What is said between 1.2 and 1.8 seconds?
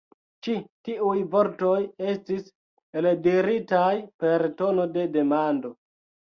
vortoj